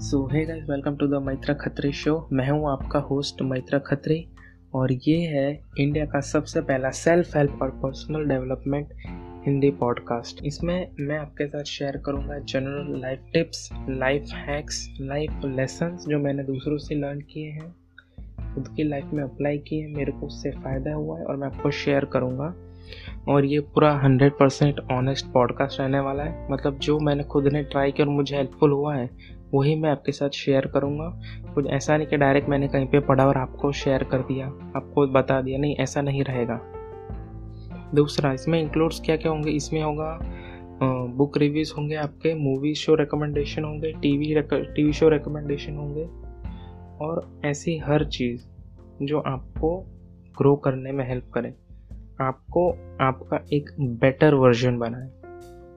सो 0.00 0.18
है 0.32 0.44
guys 0.44 0.64
welcome 0.70 0.96
to 0.96 1.06
the 1.06 1.14
Maitra 1.14 1.54
Khatri 1.54 1.92
show 1.92 2.28
मैं 2.32 2.50
हूँ 2.50 2.70
आपका 2.70 2.98
होस्ट 2.98 3.42
मैत्रा 3.42 3.78
खत्री 3.78 4.28
और 4.74 4.92
ये 4.92 5.16
है 5.16 5.60
इंडिया 5.80 6.06
का 6.06 6.20
सबसे 6.20 6.60
पहला 6.60 6.90
सेल्फ 6.90 7.36
हेल्प 7.36 7.58
और 7.62 7.70
पर्सनल 7.70 8.24
डेवलपमेंट 8.24 8.88
हिंदी 9.46 9.70
पॉडकास्ट 9.70 10.44
इसमें 10.44 10.90
मैं 11.00 11.18
आपके 11.18 11.46
साथ 11.46 11.62
शेयर 11.62 11.96
करूँगा 11.96 12.38
general 12.38 13.00
life 13.00 13.18
tips 13.32 13.68
life 13.88 14.22
hacks 14.34 14.96
life 15.00 15.30
lessons 15.44 16.06
जो 16.06 16.18
मैंने 16.18 16.44
दूसरों 16.44 16.78
से 16.78 16.94
लर्न 16.94 17.20
किए 17.20 17.50
हैं, 17.50 17.74
खुद 18.54 18.68
की 18.76 18.82
लाइफ 18.82 19.10
में 19.12 19.24
अप्लाई 19.24 19.58
किए 19.58 19.80
हैं, 19.80 19.94
मेरे 19.94 20.12
को 20.12 20.26
उससे 20.26 20.50
फ़ायदा 20.50 20.94
हुआ 20.94 21.18
है 21.18 21.24
और 21.24 21.36
मैं 21.36 21.46
आपको 21.46 21.70
शेयर 21.70 22.04
करूँगा। 22.04 22.54
और 23.28 23.44
ये 23.44 23.60
पूरा 23.60 23.92
हंड्रेड 23.98 24.32
परसेंट 24.32 24.80
ऑनेस्ट 24.92 25.26
पॉडकास्ट 25.26 25.80
रहने 25.80 26.00
वाला 26.00 26.22
है। 26.22 26.52
मतलब 26.52 26.78
जो 26.78 26.98
मैंने 27.00 27.24
खुद 27.24 27.46
ने 27.46 27.62
ट्राई 27.62 27.92
किया 27.92 28.06
और 28.06 28.12
मुझे 28.12 28.36
हेल्पफुल 28.36 28.72
हुआ 28.72 28.96
है 28.96 29.37
वही 29.54 29.74
मैं 29.76 29.90
आपके 29.90 30.12
साथ 30.12 30.28
शेयर 30.28 30.66
करूँगा। 30.66 31.08
कुछ 31.54 31.66
ऐसा 31.66 31.96
नहीं 31.96 32.06
कि 32.06 32.16
डायरेक्ट 32.16 32.48
मैंने 32.48 32.68
कहीं 32.68 32.86
पे 32.86 33.00
पढ़ा 33.00 33.26
और 33.26 33.36
आपको 33.36 33.72
शेयर 33.72 34.04
कर 34.04 34.18
दिया, 34.18 34.46
आपको 34.76 35.06
बता 35.06 35.40
दिया। 35.42 35.58
नहीं, 35.58 35.76
ऐसा 35.76 36.00
नहीं 36.00 36.24
रहेगा। 36.24 36.60
दूसरा, 37.94 38.32
इसमें 38.32 38.60
इंक्लूड्स 38.60 39.00
क्या 39.00 39.16
क्या 39.16 39.32
होंगे? 39.32 39.50
इसमें 39.50 39.82
होगा 39.82 40.18
बुक 40.82 41.38
रिव्यूज़ 41.38 41.72
होंगे 41.78 41.94
आपके 41.94 42.34
मूवी 42.34 42.74
शो 42.74 42.94
रिकमेंडेशन 42.94 43.64
होंगे 43.64 43.92
टीवी 43.92 44.34
टीवी 44.42 44.92
शो 44.92 45.08
रिकमेंडेशन 45.08 45.76
होंगे 45.76 46.04
और 47.04 47.40
ऐसी 47.44 47.76
हर 47.78 48.04
चीज़ 48.04 48.46
जो 49.02 49.20
आपको 49.20 49.76
ग्रो 50.38 50.54
करने 50.56 50.92
में 50.92 51.08
हेल्प 51.08 51.30
करे। 51.34 51.54
आपको 52.20 52.70
आपका 53.00 53.44
एक 53.52 53.70
बेटर 53.80 54.34
वर्जन 54.34 54.78
बनाए। 54.78 55.10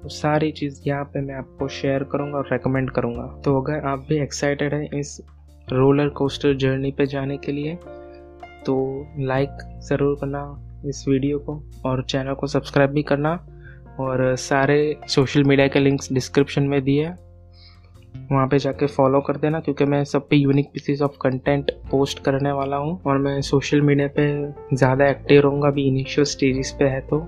तो 0.03 0.09
सारी 0.09 0.51
चीज़ 0.51 0.81
यहाँ 0.87 1.03
पे 1.03 1.21
मैं 1.21 1.35
आपको 1.35 1.67
शेयर 1.69 2.03
करूँगा 2.11 2.37
और 2.37 2.47
रेकमेंड 2.51 2.89
करूँगा। 2.91 3.25
तो 3.45 3.59
अगर 3.61 3.85
आप 3.87 4.05
भी 4.09 4.17
एक्साइटेड 4.21 4.73
हैं 4.73 4.99
इस 4.99 5.19
रोलर 5.67 6.09
कोस्टर 6.11 6.53
जर्नी 6.55 6.91
पे 6.91 7.05
जाने 7.07 7.37
के 7.37 7.51
लिए 7.51 7.75
तो 8.65 8.75
लाइक 9.19 9.57
ज़रूर 9.83 10.15
करना 10.21 10.43
इस 10.89 11.03
वीडियो 11.07 11.39
को 11.39 11.61
और 11.85 12.03
चैनल 12.03 12.33
को 12.33 12.47
सब्सक्राइब 12.47 12.91
भी 12.91 13.03
करना 13.03 13.33
और 13.99 14.35
सारे 14.39 14.79
सोशल 15.07 15.43
मीडिया 15.43 15.67
के 15.67 15.79
लिंक्स 15.79 16.11
डिस्क्रिप्शन 16.13 16.63
में 16.63 16.81
दिए 16.83 17.09
वहाँ 18.31 18.47
पे 18.47 18.59
जाके 18.59 18.87
फॉलो 18.87 19.19
कर 19.21 19.37
देना 19.37 19.59
क्योंकि 19.59 19.85
मैं 19.85 20.03
सब 20.03 20.27
पे 20.29 20.35
unique 20.35 20.69
pieces 20.73 21.01
of 21.01 21.17
content 21.21 21.71
post 21.91 22.19
करने 22.23 22.51
वाला 22.51 22.77
हूँ 22.77 22.99
और 23.05 23.17
मैं 23.17 23.39
सोशल 23.41 23.81
मीडिया 23.81 24.07
पे 24.17 24.75
ज़्यादा 24.75 25.07
एक्टिव 25.09 25.41
रहूँगा, 25.41 25.67
अभी 25.67 25.87
इनिशियल 25.87 26.25
स्टेजेस 26.25 26.75
पे 26.79 26.85
है 26.85 26.99
तो। 27.01 27.19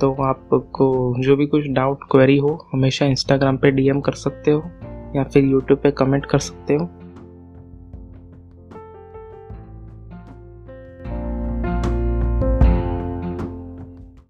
तो 0.00 0.12
आपको 0.12 1.14
जो 1.18 1.36
भी 1.36 1.46
कुछ 1.46 1.66
डाउट 1.66 1.98
क्वेरी 2.10 2.38
हो, 2.38 2.68
हमेशा 2.72 3.06
इंस्टाग्राम 3.06 3.56
पे 3.56 3.70
डीएम 3.70 4.00
कर 4.00 4.12
सकते 4.12 4.50
हो 4.50 4.62
या 5.16 5.24
फिर 5.24 5.44
यूट्यूब 5.44 5.80
पे 5.80 5.90
कमेंट 5.90 6.26
कर 6.26 6.38
सकते 6.38 6.74
हो। 6.74 6.88